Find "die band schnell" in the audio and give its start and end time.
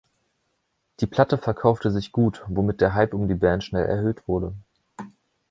3.27-3.85